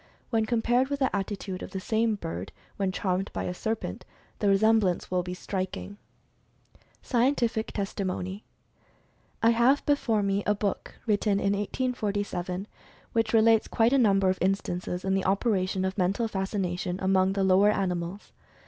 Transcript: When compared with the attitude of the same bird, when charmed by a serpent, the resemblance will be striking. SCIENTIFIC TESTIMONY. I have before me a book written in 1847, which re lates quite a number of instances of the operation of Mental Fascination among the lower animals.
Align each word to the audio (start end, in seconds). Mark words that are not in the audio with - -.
When 0.31 0.47
compared 0.47 0.87
with 0.87 0.97
the 0.97 1.15
attitude 1.15 1.61
of 1.61 1.69
the 1.69 1.79
same 1.79 2.15
bird, 2.15 2.51
when 2.77 2.91
charmed 2.91 3.29
by 3.33 3.43
a 3.43 3.53
serpent, 3.53 4.03
the 4.39 4.47
resemblance 4.49 5.11
will 5.11 5.21
be 5.21 5.35
striking. 5.35 5.97
SCIENTIFIC 7.03 7.67
TESTIMONY. 7.71 8.43
I 9.43 9.51
have 9.51 9.85
before 9.85 10.23
me 10.23 10.41
a 10.47 10.55
book 10.55 10.95
written 11.05 11.33
in 11.39 11.53
1847, 11.53 12.65
which 13.13 13.31
re 13.31 13.41
lates 13.41 13.69
quite 13.69 13.93
a 13.93 13.99
number 13.99 14.27
of 14.31 14.39
instances 14.41 15.05
of 15.05 15.13
the 15.13 15.23
operation 15.23 15.85
of 15.85 15.99
Mental 15.99 16.27
Fascination 16.27 16.97
among 16.99 17.33
the 17.33 17.43
lower 17.43 17.69
animals. 17.69 18.31